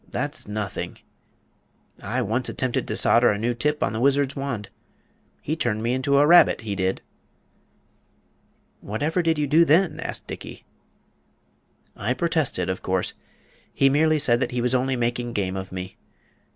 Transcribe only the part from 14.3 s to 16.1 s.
that he was only making game of me.